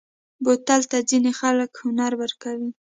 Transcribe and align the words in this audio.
بوتل 0.43 0.81
ته 0.91 0.97
ځینې 1.09 1.31
خلک 1.39 1.71
هنر 1.83 2.11
ورکوي. 2.21 2.69